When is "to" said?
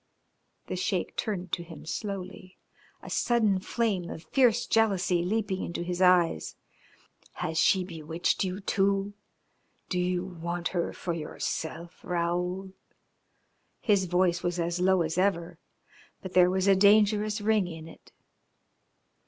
1.51-1.61